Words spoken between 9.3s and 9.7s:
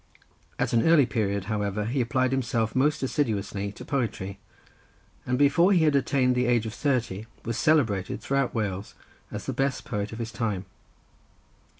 the